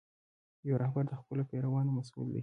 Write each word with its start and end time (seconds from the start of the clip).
یو 0.69 0.75
رهبر 0.83 1.03
د 1.07 1.13
خپلو 1.21 1.43
پیروانو 1.51 1.95
مسؤل 1.97 2.27
دی. 2.33 2.39